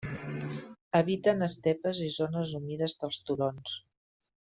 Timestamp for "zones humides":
2.17-2.99